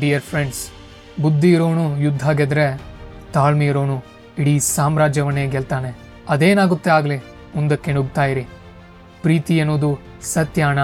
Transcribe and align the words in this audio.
Dear 0.00 0.22
friends 0.22 0.70
ಬುದ್ಧಿ 1.22 1.52
ಇರೋನು, 1.52 1.98
ಯುದ್ಧ 1.98 2.30
ಗೆದ್ರೆ 2.30 2.82
ತಾಳ್ಮೆ 3.32 3.66
ಇರೋನು, 3.66 4.04
ಇಡೀ 4.38 4.58
ಸಾಮ್ರಾಜ್ಯವನ್ನೇ 4.58 5.46
ಗೆಲ್ತಾನೆ. 5.46 5.98
ಅದೇನಾಗುತ್ತೆ 6.28 6.90
ಆಗಲಿ? 6.90 7.16
ಮುಂದಕ್ಕೆ 7.56 7.92
ನುಗ್ತಾ 7.92 8.24
ಇರಿ. 8.24 8.46
ಪ್ರೀತಿ 9.22 9.60
ಅನ್ನೋದು 9.60 9.98
ಸತ್ಯಾಣ 10.22 10.78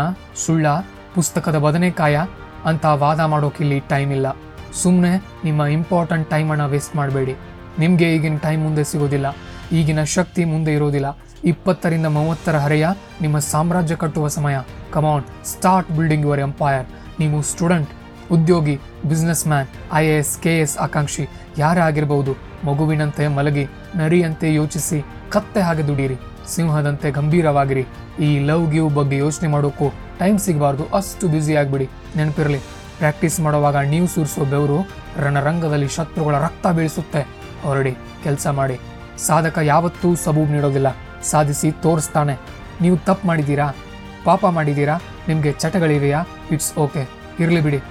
ಸುಳ್ಳ, 0.46 0.66
ಪುಸ್ತಕದ 1.14 1.58
ಬದನೆಕಾಯ 1.58 2.20
ಅಂತ 2.64 2.84
ವಾದ 2.84 3.20
ಮಾಡೋಕೆ 3.20 3.64
ಇಲ್ಲಿ 3.64 3.80
ಟೈಮ್ 3.80 4.12
ಇಲ್ಲ. 4.12 4.26
ಸುಮ್ಮನೆ 4.72 5.24
ನಿಮ್ಮ 5.44 5.62
ಇಂಪಾರ್ಟೆಂಟ್ 5.62 6.30
ಟೈಮನ್ನು 6.30 6.68
ವೇಸ್ಟ್ 6.68 6.96
ಮಾಡಬೇಡಿ. 6.96 7.34
ನಿಮಗೆ 7.78 8.16
ಈಗಿನ 8.16 8.36
ಟೈಮ್ 8.36 8.62
ಮುಂದೆ 8.62 8.84
ಸಿಗೋದಿಲ್ಲ. 8.84 9.36
ಈಗಿನ 9.72 10.02
ಶಕ್ತಿ 10.02 10.44
ಮುಂದೆ 10.44 10.74
ಇರೋದಿಲ್ಲ. 10.74 11.18
ಇಪ್ಪತ್ತರಿಂದ 11.44 12.06
ಮೂವತ್ತರ 12.06 12.56
ಹರೆಯ 12.56 12.88
ನಿಮ್ಮ 13.20 13.38
ಸಾಮ್ರಾಜ್ಯ 13.38 13.96
ಕಟ್ಟುವ 13.96 14.28
ಸಮಯ. 14.28 14.56
Come on 14.92 15.46
start 15.46 15.90
building 15.90 16.26
your 16.26 16.40
empire 16.40 16.86
ನೀವು 17.20 17.42
ಸ್ಟೂಡೆಂಟ್ 17.42 17.90
ಉದ್ಯೋಗಿ 18.30 18.74
businessman 19.46 19.68
I 19.94 20.04
A 20.06 20.18
S 20.18 20.34
K 20.44 20.52
S 20.58 20.78
ಆಕಾಂಕ್ಷಿ 20.78 21.28
ಯಾರೇ 21.58 21.80
ಆಗಿರಬಹುದು 21.80 22.32
ಮಗುವಿನಂತೆ 22.64 23.28
ಮಲಗಿ, 23.28 23.64
ನರಿಯಂತೆ 23.96 24.54
ಯೋಚಿಸಿ, 24.54 24.98
ಕತ್ತೆ 25.30 25.60
ಹಾಗೆ 25.60 25.86
ದುಡೀರಿ, 25.86 26.16
ಸಿಂಹದಂತೆ 26.54 27.10
ಗಂಭೀರವಾಗಿರಿ. 27.10 27.84
ಈ 28.20 28.38
ಲವ್ 28.38 28.70
ಗಿವ್ 28.70 28.90
ಬಗ್ಗೆ 28.94 29.16
ಯೋಚನೆ 29.16 29.48
ಮಾಡೋಕ್ಕೂ 29.48 29.88
ಟೈಮ್ 30.18 30.38
ಸಿಗಬಾರ್ದು, 30.38 30.84
ಅಷ್ಟು 30.98 31.28
ಬ್ಯುಸಿ 31.28 31.54
ಆಗಿಬಿಡಿ. 31.54 31.88
ನೆನಪಿರಲಿ, 32.16 32.60
ಪ್ರಾಕ್ಟೀಸ್ 32.98 33.40
ಮಾಡುವಾಗ 33.40 33.76
ನೀವು 33.76 34.06
ಸುರಿಸೋ 34.06 34.44
ಬೆವರು 34.44 34.78
ರಣರಂಗದಲ್ಲಿ 35.24 35.88
ಶತ್ರುಗಳ 35.88 36.34
ರಕ್ತ 36.38 36.66
ಬೀಳಿಸುತ್ತೆ. 36.66 37.22
ಹೊರಡಿ, 37.62 37.96
ಕೆಲಸ 38.24 38.46
ಮಾಡಿ. 38.46 38.80
ಸಾಧಕ 39.18 39.58
ಯಾವತ್ತೂ 39.62 40.14
ಸಬೂಬ್ 40.14 40.50
ನೀಡೋದಿಲ್ಲ, 40.50 40.96
ಸಾಧಿಸಿ 41.22 41.70
ತೋರಿಸ್ತಾನೆ. 41.70 42.34
ನೀವು 42.80 42.96
ತಪ್ಪು 42.96 43.28
ಮಾಡಿದ್ದೀರಾ? 43.28 43.74
ಪಾಪ 44.24 44.46
ಮಾಡಿದ್ದೀರಾ? 44.46 45.00
ನಿಮಗೆ 45.28 45.52
ಚಟಗಳಿವೆಯಾ? 45.52 46.22
ಇಟ್ಸ್ 46.50 46.78
ಓಕೆ 46.78 47.08
ಇರಲಿ 47.40 47.60
ಬಿಡಿ. 47.60 47.82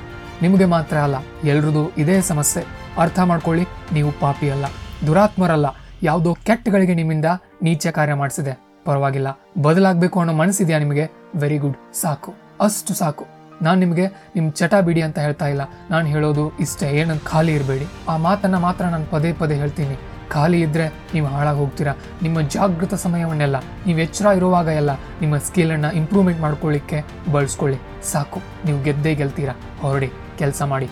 ನಿಮಗೆ 0.43 0.65
ಮಾತ್ರ 0.75 0.97
ಅಲ್ಲ 1.07 1.17
ಎಲ್ರದು 1.51 1.83
ಇದೇ 2.03 2.17
ಸಮಸ್ಯೆ. 2.29 2.63
ಅರ್ಥ 3.03 3.19
ಮಾಡ್ಕೊಳ್ಳಿ, 3.31 3.65
ನೀವು 3.95 4.11
ಪಾಪಿ 4.21 4.47
ಅಲ್ಲ, 4.55 4.65
ದುರಾತ್ಮರಲ್ಲ. 5.07 5.67
ಯಾವುದೋ 6.03 6.31
ಕೆಟ್ಟಗಳಿಗೆ 6.47 6.93
ನಿಮ್ಮಿಂದ 6.99 7.27
ನೀಚ 7.65 7.87
ಕಾರ್ಯ 7.97 8.15
ಮಾಡಿಸಿದೆ. 8.21 8.53
ಪರವಾಗಿಲ್ಲ, 8.87 9.29
ಬದಲಾಗಬೇಕು 9.65 10.19
ಅನ್ನೋ 10.21 10.33
ಮನಸ್ಸಿದೆಯಾ 10.41 10.79
ನಿಮಗೆ? 10.83 11.05
ವೆರಿ 11.41 11.57
ಗುಡ್ 11.63 11.77
ಸಾಕು, 12.01 12.31
ಅಷ್ಟು 12.67 12.93
ಸಾಕು. 13.01 13.25
ನಾನು 13.65 13.77
ನಿಮಗೆ 13.79 14.05
ನಿಮ್ಮ 14.35 14.47
ಚಟ 14.59 14.73
ಬಿಡಿ 14.87 15.01
ಅಂತ 15.07 15.17
ಹೇಳ್ತಾ 15.25 15.47
ಇಲ್ಲ. 15.53 15.63
ನಾನು 15.91 16.07
ಹೇಳೋದು 16.13 16.43
ಇಷ್ಟೇ 16.63 16.87
ಏನಂತ 17.01 17.23
ಖಾಲಿ 17.31 17.51
ಇರಬೇಡಿ. 17.57 17.87
ಆ 18.11 18.15
ಮಾತನ್ನ 18.27 18.57
ಮಾತ್ರ 18.67 18.83
ನಾನು 18.93 19.05
ಪದೇ 19.11 19.31
ಪದೇ 19.41 19.55
ಹೇಳ್ತೀನಿ. 19.61 19.97
ಖಾಲಿ 20.33 20.59
ಇದ್ದರೆ 20.65 20.85
ನೀವು 21.13 21.27
ಹಾಳಾಗಿ 21.33 21.59
ಹೋಗ್ತೀರಾ 21.63 21.93
ನಿಮ್ಮ 22.25 22.41
ಜಾಗೃತ 22.55 22.93
ಸಮಯವನ್ನೆಲ್ಲ, 23.05 23.57
ನೀವು 23.85 23.99
ಎಚ್ಚರ 24.05 24.27
ಇರುವಾಗ 24.39 24.67
ಎಲ್ಲ 24.81 24.91
ನಿಮ್ಮ 25.21 25.37
ಸ್ಕಿಲನ್ನು 25.47 25.89
ಇಂಪ್ರೂವ್ಮೆಂಟ್ 26.01 26.41
ಮಾಡ್ಕೊಳ್ಳಿಕ್ಕೆ 26.45 26.99
ಬಳಸ್ಕೊಳ್ಳಿ. 27.35 27.79
ಸಾಕು, 28.11 28.41
ನೀವು 28.67 28.79
ಗೆದ್ದೇ 28.87 29.13
ಗೆಲ್ತೀರಾ? 29.21 29.55
ಹೊರಡಿ, 29.81 30.09
ಕೆಲಸ 30.41 30.61
ಮಾಡಿ. 30.73 30.89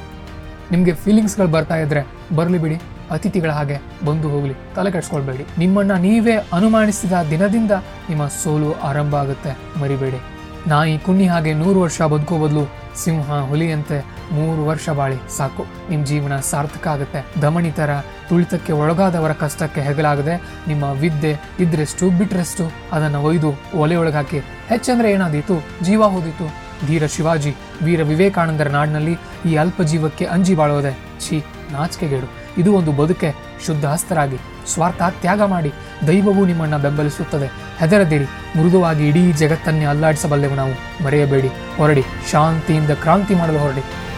ನಿಮಗೆ 0.73 0.93
ಫೀಲಿಂಗ್ಸ್ಗಳು 1.03 1.49
ಬರ್ತಾ 1.57 1.77
ಇದ್ರೆ 1.83 2.01
ಬರಲಿ 2.39 2.59
ಬಿಡಿ, 2.63 2.79
ಅತಿಥಿಗಳ 3.15 3.51
ಹಾಗೆ 3.59 3.77
ಬಂದು 4.07 4.27
ಹೋಗಲಿ, 4.33 4.55
ತಲೆ 4.75 4.89
ಕೆಡ್ಸ್ಕೊಳ್ಬೇಡಿ. 4.95 5.43
ನಿಮ್ಮನ್ನ 5.61 5.93
ನೀವೇ 6.03 6.35
ಅನುಮಾನಿಸಿದ 6.57 7.13
ದಿನದಿಂದ 7.31 7.73
ನಿಮ್ಮ 8.09 8.25
ಸೋಲು 8.41 8.69
ಆರಂಭ 8.89 9.15
ಆಗುತ್ತೆ, 9.23 9.53
ಮರಿಬೇಡಿ. 9.81 10.19
ನಾಯಿ 10.71 10.95
ಕುನ್ನಿ 11.05 11.25
ಹಾಗೆ 11.31 11.51
ನೂರು 11.59 11.79
ವರ್ಷ 11.85 11.99
ಬದುಕೋ 12.13 12.37
ಬದಲು 12.43 12.63
ಸಿಂಹ 13.01 13.37
ಹುಲಿಯಂತೆ 13.49 13.97
ಮೂರು 14.31 14.65
ವರ್ಷ 14.65 14.89
ಬಾಳಿ. 14.89 15.37
ಸಾಕು 15.37 15.65
ನಿಮ್ಮ 15.89 16.05
ಜೀವನ 16.05 16.39
ಸಾರ್ಥಕ 16.39 16.87
ಆಗುತ್ತೆ. 16.87 17.25
ದಮನಿತರ 17.41 17.89
ತುಳಿತಕ್ಕೆ 18.29 18.73
ಒಳಗಾದವರ 18.73 19.33
ಕಷ್ಟಕ್ಕೆ 19.33 19.81
ಹೆಗಲಾಗದೆ 19.81 20.41
ನಿಮ್ಮ 20.67 20.83
ವಿದ್ಯೆ 20.83 21.35
ಇದ್ರೆಷ್ಟು 21.59 22.09
ಬಿಟ್ರೆಷ್ಟು 22.09 22.71
ಅದನ್ನ 22.91 23.15
ಒಯ್ದು 23.15 23.53
ಒಲೆ 23.75 23.95
ಒಳಗಾಕಿ 23.95 24.39
ಹೆಚ್ಚಂದ್ರೆ 24.39 25.11
ಏನಾದೀತು? 25.11 25.65
ಜೀವ 25.83 26.03
ಹೋದಿತು. 26.03 26.69
ಧೀರ 26.87 27.05
ಶಿವಾಜಿ, 27.05 27.55
ವೀರ 27.83 28.03
ವಿವೇಕಾನಂದರ 28.03 28.67
ನಾಡಿನಲ್ಲಿ 28.67 29.17
ಈ 29.45 29.55
ಅಲ್ಪ 29.55 29.81
ಜೀವಕ್ಕೆ 29.81 30.25
ಅಂಜಿ 30.25 30.55
ಬಾಳೋದೆ. 30.55 30.97
ಛೀ, 31.29 31.43
ನಾಚಿಕೆಗೇಡು. 31.71 32.27
ಇದು 32.57 32.73
ಒಂದು 32.73 32.91
ಬದುಕೆ. 32.91 33.35
ಶುದ್ಧ 33.65 33.85
ಹಸ್ತರಾಗಿ. 33.85 34.37
ಸ್ವಾರ್ಥ 34.73 35.01
ತ್ಯಾಗ 35.09 35.41
ಮಾಡಿ. 35.41 35.73
ದೈವವು 36.07 36.45
ನಿಮ್ಮನ್ನ 36.45 36.77
ಬೆಂಬಲಿಸುತ್ತದೆ. 36.77 37.45
ಹೆದರದಿರಿ. 37.79 38.23
ಮೃದುವಾಗಿ 38.23 39.07
ಇಡೀ 39.07 39.31
ಜಗತ್ತನ್ನೇ 39.31 39.85
ಅಲ್ಲಾಡಿಸಬಲ್ಲೆವು 39.85 40.55
ನಾವು. 40.55 41.03
ಮರೆಯಬೇಡಿ. 41.03 41.47
ಹೊರಡಿ. 41.77 42.03
ಶಾಂತಿಯಿಂದ 42.31 42.89
ಕ್ರಾಂತಿ 42.89 43.35
ಮಾಡಲು 43.35 43.59
ಹೊರಡಿ. 43.59 44.08